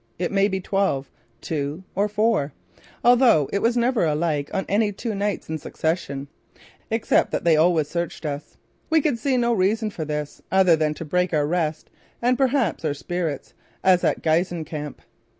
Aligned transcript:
It 0.17 0.31
might 0.31 0.49
be 0.49 0.57
at 0.57 0.63
twelve, 0.63 1.11
two 1.41 1.83
or 1.93 2.07
four, 2.09 2.53
although 3.03 3.47
it 3.53 3.61
was 3.61 3.77
never 3.77 4.03
alike 4.03 4.49
on 4.51 4.65
any 4.67 4.91
two 4.91 5.13
nights 5.13 5.47
in 5.47 5.59
succession, 5.59 6.27
except 6.89 7.29
that 7.29 7.43
they 7.43 7.55
always 7.55 7.87
searched 7.87 8.25
us. 8.25 8.57
We 8.89 8.99
could 8.99 9.19
see 9.19 9.37
no 9.37 9.53
reason 9.53 9.91
for 9.91 10.03
this; 10.03 10.41
other 10.51 10.75
than 10.75 10.95
to 10.95 11.05
break 11.05 11.35
our 11.35 11.45
rest 11.45 11.91
and 12.19 12.35
perhaps 12.35 12.83
our 12.83 12.95
spirits, 12.95 13.53
as 13.83 14.03
at 14.03 14.23
Giessen 14.23 14.65
Camp. 14.65 15.03